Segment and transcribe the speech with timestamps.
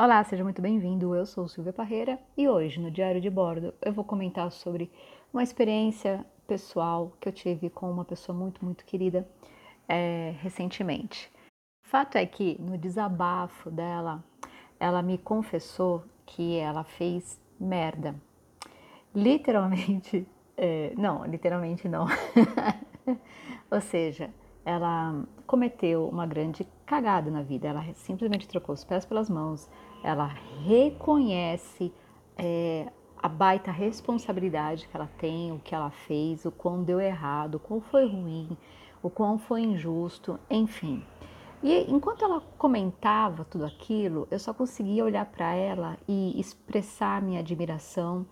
[0.00, 1.12] Olá, seja muito bem-vindo.
[1.12, 4.92] Eu sou Silvia Parreira e hoje no Diário de Bordo eu vou comentar sobre
[5.32, 9.28] uma experiência pessoal que eu tive com uma pessoa muito, muito querida
[9.88, 11.28] é, recentemente.
[11.84, 14.22] O fato é que no desabafo dela,
[14.78, 18.14] ela me confessou que ela fez merda.
[19.12, 20.24] Literalmente,
[20.56, 22.06] é, não, literalmente não.
[23.68, 24.30] Ou seja,
[24.68, 27.66] ela cometeu uma grande cagada na vida.
[27.66, 29.66] Ela simplesmente trocou os pés pelas mãos.
[30.04, 30.26] Ela
[30.62, 31.90] reconhece
[32.36, 37.54] é, a baita responsabilidade que ela tem, o que ela fez, o quão deu errado,
[37.54, 38.58] o quão foi ruim,
[39.02, 41.02] o quão foi injusto, enfim.
[41.62, 47.40] E enquanto ela comentava tudo aquilo, eu só conseguia olhar para ela e expressar minha
[47.40, 48.26] admiração,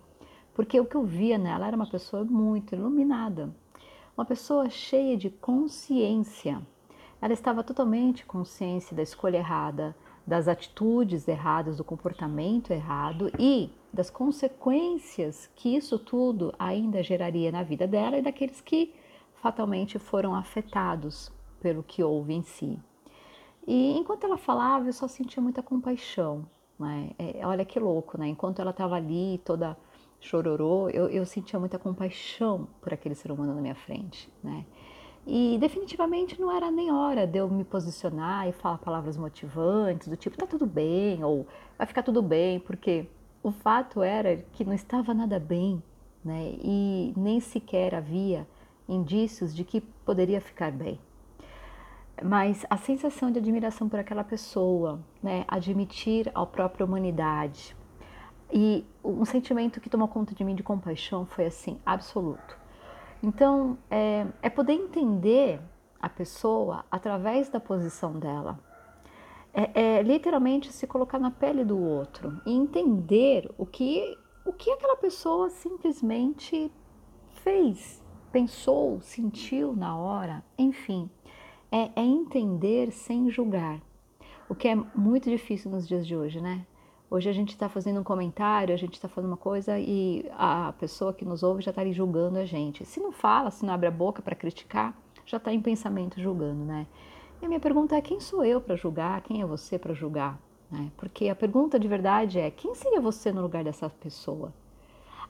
[0.53, 3.49] porque o que eu via nela era uma pessoa muito iluminada,
[4.17, 6.59] uma pessoa cheia de consciência.
[7.21, 9.95] Ela estava totalmente consciente da escolha errada,
[10.25, 17.61] das atitudes erradas, do comportamento errado e das consequências que isso tudo ainda geraria na
[17.61, 18.93] vida dela e daqueles que
[19.35, 22.79] fatalmente foram afetados pelo que houve em si.
[23.67, 26.47] E enquanto ela falava, eu só sentia muita compaixão.
[26.79, 27.11] Né?
[27.19, 28.27] É, olha que louco, né?
[28.27, 29.77] Enquanto ela estava ali toda
[30.19, 34.65] chororô, eu, eu sentia muita compaixão por aquele ser humano na minha frente, né?
[35.25, 40.15] E definitivamente não era nem hora de eu me posicionar e falar palavras motivantes, do
[40.15, 41.45] tipo, tá tudo bem, ou
[41.77, 43.07] vai ficar tudo bem, porque
[43.43, 45.83] o fato era que não estava nada bem,
[46.23, 46.55] né?
[46.63, 48.47] E nem sequer havia
[48.87, 50.97] indícios de que poderia ficar bem.
[52.23, 55.43] Mas a sensação de admiração por aquela pessoa, né?
[55.47, 57.75] Admitir a própria humanidade,
[58.51, 62.57] e um sentimento que tomou conta de mim de compaixão foi assim, absoluto.
[63.21, 65.59] Então, é, é poder entender
[65.99, 68.59] a pessoa através da posição dela.
[69.53, 74.69] É, é, literalmente se colocar na pele do outro e entender o que, o que
[74.69, 76.71] aquela pessoa simplesmente
[77.43, 81.09] fez, pensou, sentiu na hora, enfim.
[81.71, 83.81] É, é entender sem julgar,
[84.47, 86.65] o que é muito difícil nos dias de hoje, né?
[87.09, 90.73] Hoje a gente está fazendo um comentário, a gente está falando uma coisa e a
[90.73, 92.83] pessoa que nos ouve já está ali julgando a gente.
[92.83, 94.93] Se não fala, se não abre a boca para criticar,
[95.25, 96.85] já está em pensamento julgando, né?
[97.41, 99.21] E a minha pergunta é: quem sou eu para julgar?
[99.21, 100.37] Quem é você para julgar?
[100.69, 100.91] Né?
[100.97, 104.53] Porque a pergunta de verdade é: quem seria você no lugar dessa pessoa?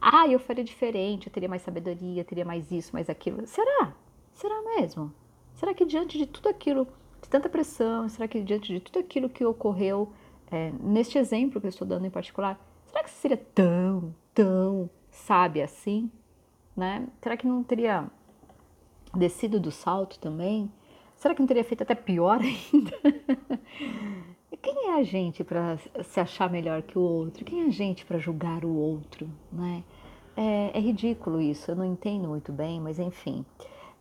[0.01, 3.45] Ah, eu faria diferente, eu teria mais sabedoria, teria mais isso, mais aquilo.
[3.45, 3.93] Será?
[4.33, 5.13] Será mesmo?
[5.53, 6.87] Será que diante de tudo aquilo,
[7.21, 10.11] de tanta pressão, será que diante de tudo aquilo que ocorreu,
[10.51, 15.65] é, neste exemplo que eu estou dando em particular, será que seria tão, tão sábia
[15.65, 16.11] assim?
[16.75, 17.07] Né?
[17.21, 18.09] Será que não teria
[19.15, 20.71] descido do salto também?
[21.15, 22.97] Será que não teria feito até pior ainda?
[24.61, 27.45] Quem é a gente para se achar melhor que o outro?
[27.45, 29.29] Quem é a gente para julgar o outro?
[29.51, 29.83] Né?
[30.35, 33.45] É, é, ridículo isso, eu não entendo muito bem, mas enfim.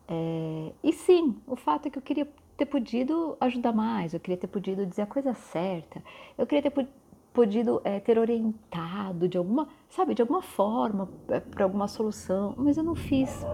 [0.09, 4.37] É, e sim, o fato é que eu queria ter podido ajudar mais, eu queria
[4.37, 6.03] ter podido dizer a coisa certa,
[6.39, 6.89] eu queria ter
[7.33, 12.79] podido é, ter orientado de alguma, sabe, de alguma forma é, para alguma solução, mas
[12.79, 13.45] eu não fiz.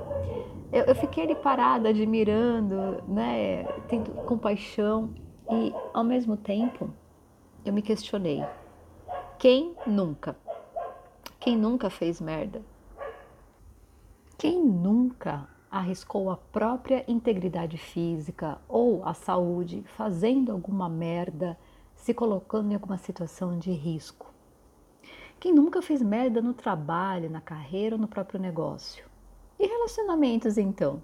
[0.72, 5.10] Eu, eu, fiquei ali parada, admirando, né, tendo compaixão
[5.50, 6.90] e ao mesmo tempo
[7.64, 8.44] eu me questionei:
[9.38, 10.36] quem nunca?
[11.40, 12.62] Quem nunca fez merda?
[14.38, 21.58] Quem nunca arriscou a própria integridade física ou a saúde fazendo alguma merda,
[21.96, 24.30] se colocando em alguma situação de risco.
[25.40, 29.04] Quem nunca fez merda no trabalho, na carreira ou no próprio negócio?
[29.58, 31.02] E relacionamentos então?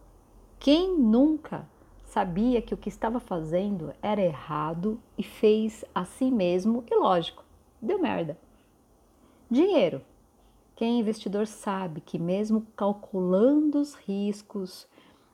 [0.61, 1.67] Quem nunca
[2.05, 7.43] sabia que o que estava fazendo era errado e fez a si mesmo e lógico,
[7.81, 8.39] deu merda?
[9.51, 10.03] Dinheiro.
[10.78, 14.87] Quem é investidor sabe que, mesmo calculando os riscos,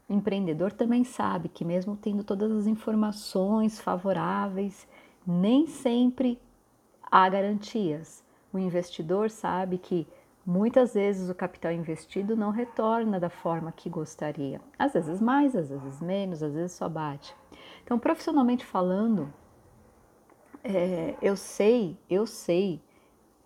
[0.08, 4.88] o empreendedor também sabe que, mesmo tendo todas as informações favoráveis,
[5.26, 6.40] nem sempre
[7.02, 8.24] há garantias.
[8.54, 10.06] O investidor sabe que
[10.46, 14.62] muitas vezes o capital investido não retorna da forma que gostaria.
[14.78, 17.36] Às vezes mais, às vezes menos, às vezes só bate.
[17.82, 19.30] Então, profissionalmente falando,
[20.62, 22.80] é, eu sei, eu sei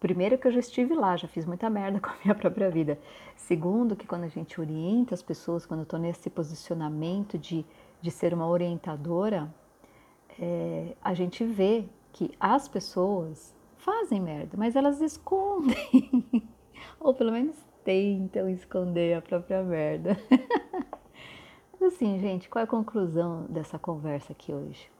[0.01, 2.99] Primeiro que eu já estive lá, já fiz muita merda com a minha própria vida.
[3.37, 7.65] Segundo que quando a gente orienta as pessoas, quando eu estou nesse posicionamento de,
[8.01, 9.53] de ser uma orientadora,
[10.39, 15.77] é, a gente vê que as pessoas fazem merda, mas elas escondem.
[17.01, 20.17] Ou pelo menos tentam esconder a própria merda.
[21.73, 24.91] mas assim, gente, qual é a conclusão dessa conversa aqui hoje?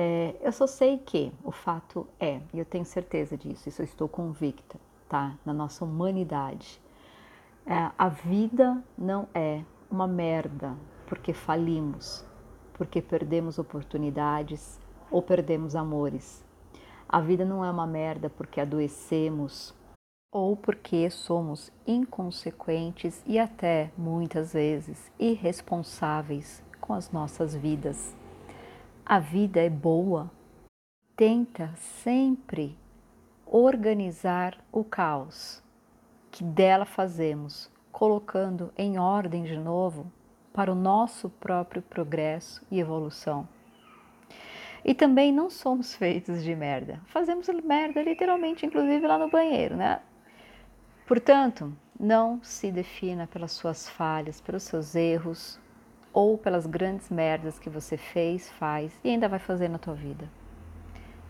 [0.00, 3.84] É, eu só sei que o fato é, e eu tenho certeza disso, isso eu
[3.84, 4.78] estou convicta,
[5.08, 5.36] tá?
[5.44, 6.80] Na nossa humanidade.
[7.66, 10.76] É, a vida não é uma merda
[11.08, 12.24] porque falimos,
[12.74, 14.78] porque perdemos oportunidades
[15.10, 16.44] ou perdemos amores.
[17.08, 19.74] A vida não é uma merda porque adoecemos
[20.30, 28.16] ou porque somos inconsequentes e até muitas vezes irresponsáveis com as nossas vidas.
[29.10, 30.30] A vida é boa.
[31.16, 32.76] Tenta sempre
[33.46, 35.62] organizar o caos
[36.30, 40.12] que dela fazemos, colocando em ordem de novo
[40.52, 43.48] para o nosso próprio progresso e evolução.
[44.84, 47.00] E também não somos feitos de merda.
[47.06, 50.02] Fazemos merda literalmente, inclusive lá no banheiro, né?
[51.06, 55.58] Portanto, não se defina pelas suas falhas, pelos seus erros
[56.12, 60.28] ou pelas grandes merdas que você fez, faz e ainda vai fazer na tua vida.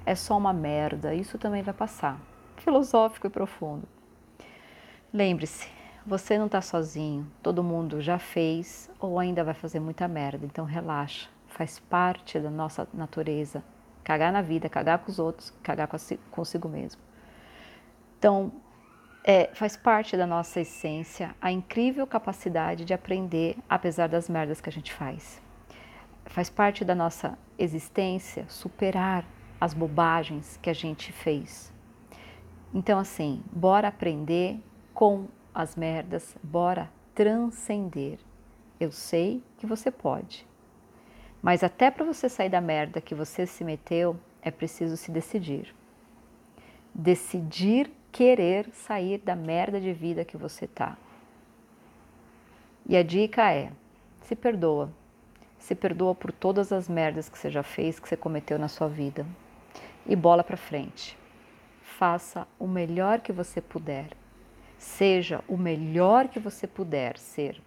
[0.05, 2.21] É só uma merda, isso também vai passar.
[2.57, 3.87] Filosófico e profundo.
[5.13, 5.69] Lembre-se,
[6.07, 10.65] você não está sozinho, todo mundo já fez ou ainda vai fazer muita merda, então
[10.65, 13.63] relaxa, faz parte da nossa natureza.
[14.03, 15.89] Cagar na vida, cagar com os outros, cagar
[16.31, 17.01] consigo mesmo.
[18.19, 18.51] Então,
[19.31, 24.71] é, faz parte da nossa essência a incrível capacidade de aprender apesar das merdas que
[24.71, 25.43] a gente faz.
[26.25, 29.27] Faz parte da nossa existência superar
[29.61, 31.71] as bobagens que a gente fez.
[32.73, 34.59] Então, assim, bora aprender
[34.95, 38.19] com as merdas, bora transcender.
[38.81, 40.47] Eu sei que você pode.
[41.43, 45.75] Mas até para você sair da merda que você se meteu, é preciso se decidir.
[46.95, 50.97] Decidir querer sair da merda de vida que você tá.
[52.89, 53.71] E a dica é:
[54.23, 54.91] se perdoa.
[55.59, 58.89] Se perdoa por todas as merdas que você já fez, que você cometeu na sua
[58.89, 59.27] vida.
[60.07, 61.19] E bola para frente.
[61.83, 64.11] Faça o melhor que você puder.
[64.79, 67.61] Seja o melhor que você puder ser.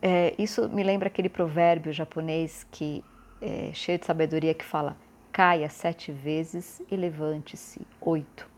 [0.00, 3.02] É, isso me lembra aquele provérbio japonês que
[3.40, 4.96] é cheio de sabedoria que fala:
[5.32, 8.51] caia sete vezes e levante-se oito.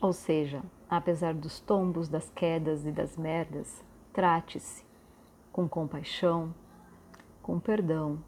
[0.00, 3.82] Ou seja, apesar dos tombos, das quedas e das merdas,
[4.12, 4.84] trate-se
[5.52, 6.54] com compaixão,
[7.42, 8.18] com perdão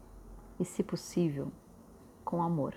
[0.59, 1.51] e, se possível,
[2.23, 2.73] com amor.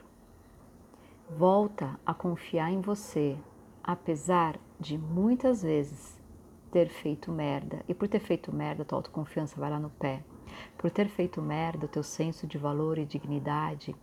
[1.28, 3.36] Volta a confiar em você,
[3.82, 6.20] apesar de muitas vezes
[6.70, 7.84] ter feito merda.
[7.88, 10.22] E por ter feito merda, tua autoconfiança vai lá no pé.
[10.76, 13.94] Por ter feito merda, o teu senso de valor e dignidade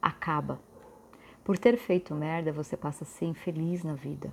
[0.00, 0.60] acaba.
[1.48, 4.30] Por ter feito merda, você passa a ser infeliz na vida.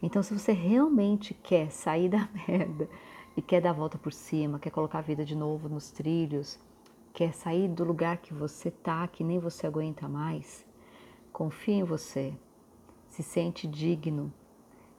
[0.00, 2.88] Então, se você realmente quer sair da merda
[3.36, 6.56] e quer dar a volta por cima, quer colocar a vida de novo nos trilhos,
[7.12, 10.64] quer sair do lugar que você tá, que nem você aguenta mais,
[11.32, 12.32] confie em você,
[13.08, 14.32] se sente digno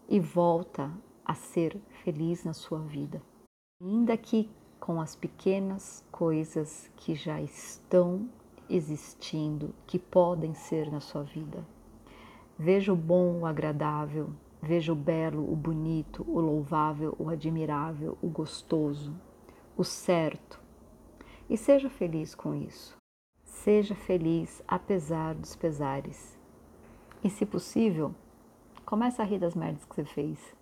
[0.09, 0.91] e volta
[1.23, 3.21] a ser feliz na sua vida.
[3.81, 4.49] Ainda que
[4.81, 8.27] com as pequenas coisas que já estão
[8.69, 11.65] existindo que podem ser na sua vida.
[12.57, 14.29] Veja o bom, o agradável,
[14.61, 19.13] veja o belo, o bonito, o louvável, o admirável, o gostoso,
[19.77, 20.59] o certo.
[21.49, 22.97] E seja feliz com isso.
[23.43, 26.37] Seja feliz apesar dos pesares.
[27.23, 28.13] E se possível,
[28.85, 30.55] comece a rir das merdas que você fez.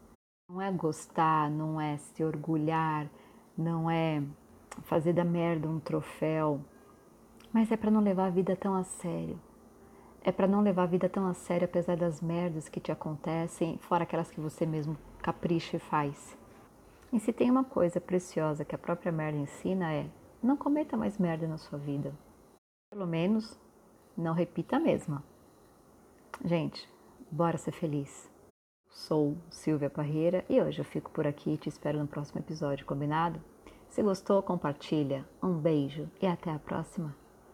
[0.50, 3.10] Não é gostar, não é se orgulhar,
[3.58, 4.22] não é
[4.84, 6.62] fazer da merda um troféu,
[7.56, 9.40] mas é para não levar a vida tão a sério.
[10.22, 13.78] É para não levar a vida tão a sério apesar das merdas que te acontecem,
[13.78, 16.38] fora aquelas que você mesmo capricha e faz.
[17.14, 20.06] E se tem uma coisa preciosa que a própria merda ensina é:
[20.44, 22.14] não cometa mais merda na sua vida.
[22.92, 23.58] Pelo menos
[24.18, 25.24] não repita a mesma.
[26.44, 26.90] Gente,
[27.32, 28.30] bora ser feliz.
[28.90, 32.86] Sou Silvia Parreira e hoje eu fico por aqui e te espero no próximo episódio,
[32.86, 33.42] combinado?
[33.88, 35.26] Se gostou, compartilha.
[35.42, 37.16] Um beijo e até a próxima.